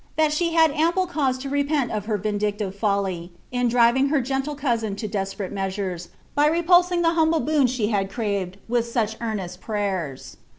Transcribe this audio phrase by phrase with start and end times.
[0.15, 4.19] 157 that she had ample cause to repent of her vindictive folly, in driving her
[4.19, 9.15] gentle cousin to desperate measures, by repulsing the humble boon she had craved with such
[9.21, 10.37] earnest prayers.